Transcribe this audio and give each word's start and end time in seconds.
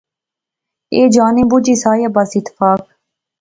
ایہہ 0.93 1.11
جانی 1.15 1.43
بجی 1.49 1.75
سا 1.81 1.91
یا 2.01 2.09
بس 2.15 2.31
اتفاق 2.37 2.81